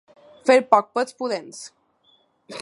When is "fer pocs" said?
0.49-0.95